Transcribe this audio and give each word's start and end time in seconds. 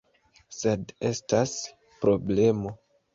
Sed 0.59 0.93
estas... 1.09 1.53
problemo: 2.07 2.73